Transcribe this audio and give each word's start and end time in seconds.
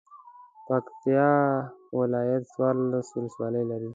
پکتیا 0.67 1.29
ولایت 1.99 2.43
څوارلس 2.53 3.07
ولسوالۍ 3.13 3.63
لري. 3.71 3.89